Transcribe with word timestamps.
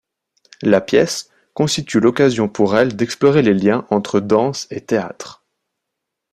La 0.63 0.81
pièce 0.81 1.29
constitue 1.53 1.99
l’occasion 1.99 2.49
pour 2.49 2.75
elle 2.75 2.95
d’explorer 2.95 3.43
les 3.43 3.53
liens 3.53 3.85
entre 3.91 4.19
danse 4.19 4.65
et 4.71 4.81
théâtre. 4.83 5.43